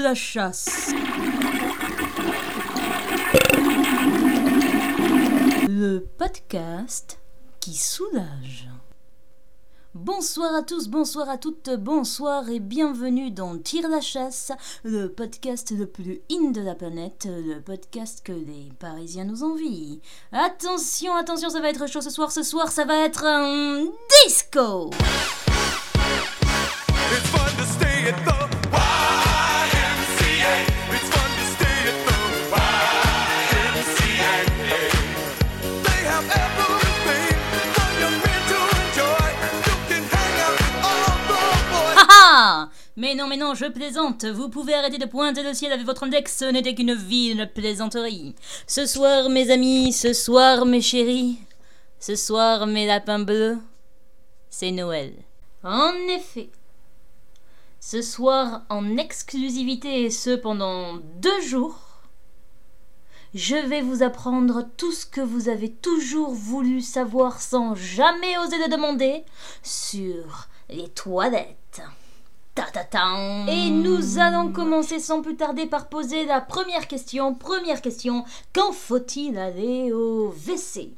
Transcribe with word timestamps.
la 0.00 0.14
chasse. 0.14 0.92
Le 5.68 6.00
podcast 6.18 7.18
qui 7.60 7.74
soulage. 7.74 8.68
Bonsoir 9.92 10.54
à 10.54 10.62
tous, 10.62 10.88
bonsoir 10.88 11.28
à 11.28 11.36
toutes, 11.36 11.70
bonsoir 11.78 12.48
et 12.48 12.60
bienvenue 12.60 13.30
dans 13.30 13.58
Tire 13.58 13.88
la 13.88 14.00
chasse, 14.00 14.52
le 14.84 15.08
podcast 15.08 15.72
le 15.72 15.86
plus 15.86 16.22
in 16.30 16.52
de 16.52 16.60
la 16.60 16.74
planète, 16.74 17.26
le 17.28 17.60
podcast 17.60 18.22
que 18.24 18.32
les 18.32 18.72
Parisiens 18.78 19.24
nous 19.24 19.42
envient. 19.42 20.00
Attention, 20.32 21.14
attention, 21.16 21.50
ça 21.50 21.60
va 21.60 21.68
être 21.68 21.88
chaud 21.88 22.00
ce 22.00 22.10
soir, 22.10 22.32
ce 22.32 22.42
soir 22.42 22.70
ça 22.70 22.84
va 22.84 23.04
être 23.04 23.24
un 23.24 23.84
disco 24.24 24.90
stay 27.80 28.08
at 28.08 28.24
the 28.24 28.39
Mais 43.00 43.14
non, 43.14 43.26
mais 43.28 43.38
non, 43.38 43.54
je 43.54 43.64
plaisante. 43.64 44.26
Vous 44.26 44.50
pouvez 44.50 44.74
arrêter 44.74 44.98
de 44.98 45.06
pointer 45.06 45.42
le 45.42 45.54
ciel 45.54 45.72
avec 45.72 45.86
votre 45.86 46.04
index. 46.04 46.36
Ce 46.36 46.44
n'était 46.44 46.74
qu'une 46.74 46.94
vive 46.94 47.46
plaisanterie. 47.54 48.34
Ce 48.66 48.84
soir, 48.84 49.30
mes 49.30 49.50
amis, 49.50 49.92
ce 49.94 50.12
soir, 50.12 50.66
mes 50.66 50.82
chéris, 50.82 51.38
ce 51.98 52.14
soir, 52.14 52.66
mes 52.66 52.86
lapins 52.86 53.18
bleus, 53.18 53.58
c'est 54.50 54.70
Noël. 54.70 55.14
En 55.64 55.92
effet. 56.08 56.50
Ce 57.80 58.02
soir, 58.02 58.62
en 58.68 58.98
exclusivité, 58.98 60.04
et 60.04 60.10
ce 60.10 60.36
pendant 60.36 60.98
deux 60.98 61.40
jours, 61.40 61.89
je 63.34 63.54
vais 63.54 63.80
vous 63.80 64.02
apprendre 64.02 64.66
tout 64.76 64.92
ce 64.92 65.06
que 65.06 65.20
vous 65.20 65.48
avez 65.48 65.70
toujours 65.70 66.32
voulu 66.32 66.80
savoir 66.80 67.40
sans 67.40 67.74
jamais 67.74 68.36
oser 68.38 68.58
le 68.58 68.68
demander 68.68 69.24
sur 69.62 70.48
les 70.68 70.88
toilettes. 70.88 71.82
Ta-ta-tan. 72.54 73.46
Et 73.46 73.70
nous 73.70 74.18
allons 74.18 74.52
commencer 74.52 74.98
sans 74.98 75.22
plus 75.22 75.36
tarder 75.36 75.66
par 75.66 75.88
poser 75.88 76.24
la 76.24 76.40
première 76.40 76.88
question. 76.88 77.34
Première 77.34 77.80
question, 77.80 78.24
quand 78.52 78.72
faut-il 78.72 79.38
aller 79.38 79.92
au 79.92 80.30
WC 80.30 80.92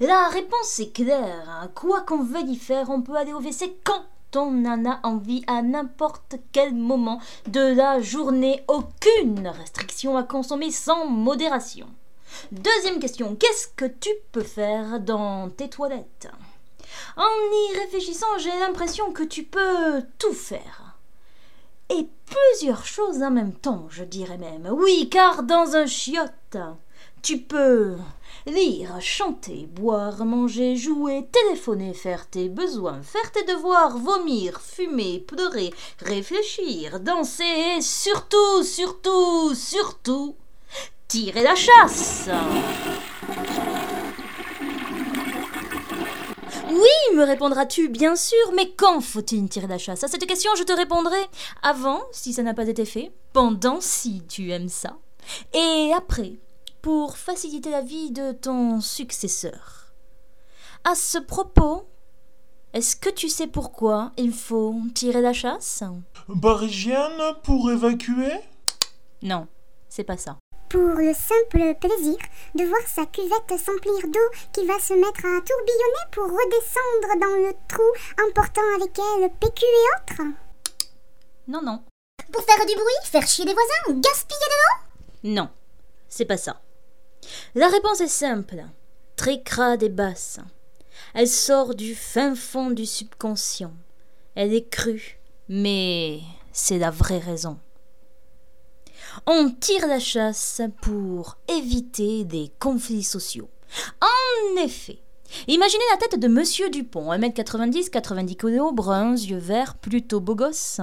La 0.00 0.28
réponse 0.28 0.80
est 0.80 0.92
claire. 0.92 1.68
Quoi 1.76 2.00
qu'on 2.00 2.24
veuille 2.24 2.52
y 2.52 2.56
faire, 2.56 2.90
on 2.90 3.02
peut 3.02 3.14
aller 3.14 3.32
au 3.32 3.40
WC 3.40 3.78
quand 3.84 4.02
on 4.36 4.64
en 4.64 4.84
a 4.84 5.00
envie 5.02 5.44
à 5.46 5.62
n'importe 5.62 6.36
quel 6.52 6.74
moment 6.74 7.20
de 7.46 7.74
la 7.74 8.00
journée. 8.00 8.62
Aucune 8.68 9.48
restriction 9.48 10.16
à 10.16 10.22
consommer 10.22 10.70
sans 10.70 11.06
modération. 11.06 11.86
Deuxième 12.52 13.00
question, 13.00 13.36
qu'est-ce 13.36 13.68
que 13.68 13.86
tu 13.86 14.10
peux 14.32 14.42
faire 14.42 15.00
dans 15.00 15.48
tes 15.50 15.68
toilettes? 15.68 16.28
En 17.16 17.22
y 17.22 17.78
réfléchissant, 17.78 18.38
j'ai 18.38 18.56
l'impression 18.60 19.12
que 19.12 19.22
tu 19.22 19.44
peux 19.44 20.02
tout 20.18 20.34
faire. 20.34 20.96
Et 21.90 22.06
plusieurs 22.26 22.84
choses 22.84 23.22
en 23.22 23.30
même 23.30 23.54
temps, 23.54 23.86
je 23.88 24.04
dirais 24.04 24.36
même. 24.36 24.68
Oui, 24.70 25.08
car 25.10 25.42
dans 25.42 25.74
un 25.74 25.86
chiotte, 25.86 26.58
tu 27.22 27.38
peux 27.38 27.96
lire, 28.46 29.00
chanter, 29.00 29.68
boire, 29.70 30.24
manger, 30.24 30.76
jouer, 30.76 31.26
téléphoner, 31.30 31.92
faire 31.92 32.28
tes 32.28 32.48
besoins, 32.48 33.02
faire 33.02 33.30
tes 33.32 33.44
devoirs, 33.44 33.98
vomir, 33.98 34.60
fumer, 34.60 35.20
pleurer, 35.20 35.72
réfléchir, 36.00 37.00
danser 37.00 37.76
et 37.76 37.80
surtout, 37.80 38.62
surtout, 38.62 39.54
surtout, 39.54 40.36
tirer 41.08 41.42
la 41.42 41.54
chasse. 41.54 42.28
Oui, 46.70 47.16
me 47.16 47.24
répondras-tu, 47.24 47.88
bien 47.88 48.14
sûr, 48.14 48.52
mais 48.54 48.72
quand 48.76 49.00
faut-il 49.00 49.48
tirer 49.48 49.66
la 49.66 49.78
chasse? 49.78 50.04
À 50.04 50.08
cette 50.08 50.26
question, 50.26 50.50
je 50.56 50.62
te 50.62 50.72
répondrai 50.72 51.20
avant, 51.62 52.02
si 52.12 52.32
ça 52.32 52.42
n'a 52.42 52.54
pas 52.54 52.68
été 52.68 52.84
fait, 52.84 53.10
pendant, 53.32 53.80
si 53.80 54.22
tu 54.28 54.52
aimes 54.52 54.68
ça, 54.68 54.96
et 55.54 55.92
après, 55.96 56.34
pour 56.82 57.16
faciliter 57.16 57.70
la 57.70 57.82
vie 57.82 58.10
de 58.10 58.32
ton 58.32 58.80
successeur. 58.80 59.92
À 60.84 60.94
ce 60.94 61.18
propos, 61.18 61.88
est-ce 62.72 62.96
que 62.96 63.10
tu 63.10 63.28
sais 63.28 63.46
pourquoi 63.46 64.12
il 64.16 64.32
faut 64.32 64.74
tirer 64.94 65.20
la 65.20 65.32
chasse? 65.32 65.82
Parisienne 66.40 67.34
pour 67.42 67.70
évacuer? 67.70 68.32
Non, 69.22 69.48
c'est 69.88 70.04
pas 70.04 70.16
ça. 70.16 70.36
pour 70.68 70.80
le 71.00 71.14
simple 71.14 71.74
plaisir 71.80 72.18
de 72.54 72.64
voir 72.64 72.82
sa 72.86 73.06
cuvette 73.06 73.58
s'emplir 73.58 74.06
d'eau 74.12 74.28
qui 74.52 74.66
va 74.66 74.78
se 74.78 74.92
mettre 74.92 75.24
à 75.24 75.40
tourbillonner 75.40 76.06
pour 76.12 76.24
redescendre 76.24 77.20
dans 77.20 77.36
le 77.48 77.54
trou, 77.68 77.88
emportant 78.28 78.68
avec 78.76 78.96
elle 78.98 79.30
PQ 79.40 79.64
et 79.64 79.88
autres? 79.96 80.22
Non, 81.48 81.62
non, 81.62 81.82
Pour 82.30 82.42
faire 82.42 82.66
du 82.66 82.74
bruit, 82.74 83.04
faire 83.04 83.26
chier 83.26 83.46
les 83.46 83.54
voisins, 83.54 84.00
gaspiller 84.00 84.38
de 84.40 84.58
l'eau? 84.60 85.34
Non, 85.34 85.48
c'est 86.10 86.26
pas 86.26 86.36
ça. 86.36 86.60
La 87.54 87.68
réponse 87.68 88.00
est 88.00 88.08
simple, 88.08 88.64
très 89.16 89.42
crade 89.42 89.82
et 89.82 89.88
basse. 89.88 90.40
Elle 91.14 91.28
sort 91.28 91.74
du 91.74 91.94
fin 91.94 92.34
fond 92.34 92.70
du 92.70 92.86
subconscient. 92.86 93.72
Elle 94.34 94.54
est 94.54 94.68
crue, 94.68 95.18
mais 95.48 96.20
c'est 96.52 96.78
la 96.78 96.90
vraie 96.90 97.18
raison. 97.18 97.58
On 99.26 99.50
tire 99.50 99.86
la 99.86 99.98
chasse 99.98 100.60
pour 100.82 101.38
éviter 101.48 102.24
des 102.24 102.52
conflits 102.58 103.02
sociaux. 103.02 103.50
En 104.00 104.62
effet, 104.62 104.98
imaginez 105.46 105.84
la 105.92 105.98
tête 105.98 106.20
de 106.20 106.28
Monsieur 106.28 106.70
Dupont, 106.70 107.12
1m90, 107.12 107.90
90 107.90 108.36
kg, 108.36 108.72
brun, 108.72 109.14
yeux 109.14 109.38
verts, 109.38 109.74
plutôt 109.76 110.20
beau 110.20 110.34
gosse, 110.34 110.80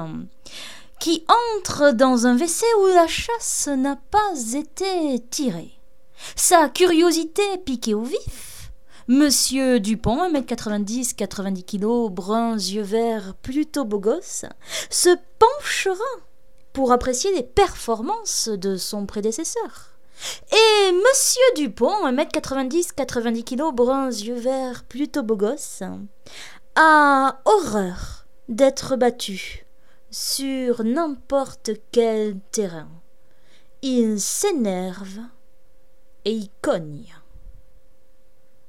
qui 0.99 1.25
entre 1.57 1.91
dans 1.91 2.25
un 2.25 2.35
WC 2.35 2.65
où 2.81 2.87
la 2.87 3.07
chasse 3.07 3.67
n'a 3.67 3.97
pas 4.11 4.33
été 4.53 5.19
tirée. 5.29 5.74
Sa 6.35 6.69
curiosité 6.69 7.43
piquée 7.65 7.93
au 7.93 8.03
vif. 8.03 8.71
Monsieur 9.07 9.79
Dupont, 9.79 10.27
1m90, 10.31 11.13
90 11.13 11.63
kg, 11.63 12.09
brun, 12.11 12.57
yeux 12.57 12.81
verts, 12.81 13.35
plutôt 13.35 13.85
beau 13.85 13.99
gosse, 13.99 14.45
se 14.89 15.09
penchera 15.37 16.03
pour 16.73 16.91
apprécier 16.91 17.31
les 17.33 17.43
performances 17.43 18.49
de 18.49 18.77
son 18.77 19.05
prédécesseur. 19.05 19.91
Et 20.51 20.91
Monsieur 20.91 21.43
Dupont, 21.55 22.07
1m90, 22.07 22.93
90 22.95 23.43
kg, 23.43 23.71
brun, 23.73 24.09
yeux 24.09 24.39
verts, 24.39 24.83
plutôt 24.85 25.21
beau 25.21 25.35
gosse, 25.35 25.83
a 26.75 27.39
horreur 27.45 28.25
d'être 28.49 28.95
battu 28.95 29.65
sur 30.09 30.83
n'importe 30.83 31.71
quel 31.91 32.39
terrain. 32.51 32.89
Il 33.83 34.19
s'énerve 34.19 35.19
et 36.25 36.31
il 36.31 36.49
cogne. 36.61 37.15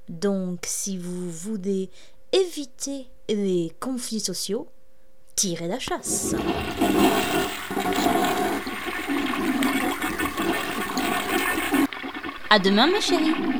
Donc, 0.09 0.61
si 0.65 0.99
vous 0.99 1.31
voulez 1.31 1.91
éviter 2.33 3.09
les 3.29 3.73
conflits 3.81 4.21
sociaux, 4.21 4.69
tirez 5.35 5.67
la 5.67 5.79
chasse. 5.79 6.35
À 12.49 12.59
demain, 12.61 12.87
mes 12.87 13.01
chéris. 13.01 13.56